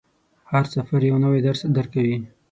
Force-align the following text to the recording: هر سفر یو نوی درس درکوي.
هر 0.51 0.63
سفر 0.73 0.99
یو 1.09 1.17
نوی 1.23 1.39
درس 1.47 1.61
درکوي. 1.75 2.17